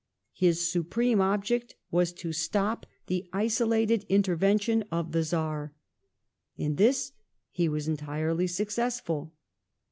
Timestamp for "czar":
5.21-5.75